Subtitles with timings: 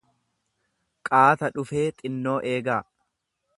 [1.09, 2.83] Qaata dhufee xinnoo eegaa!